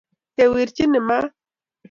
Kewirchi 0.35 0.85
ne 0.87 0.99
maat? 1.07 1.31